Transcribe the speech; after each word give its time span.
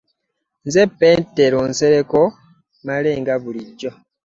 Nze 0.67 0.81
Peetero 0.97 1.59
Nsereko 1.71 2.21
Male 2.85 3.11
nga 3.21 3.35
bulijjo. 3.41 3.89